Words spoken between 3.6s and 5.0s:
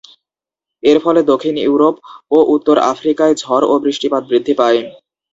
ও বৃষ্টিপাত বৃদ্ধি পায়।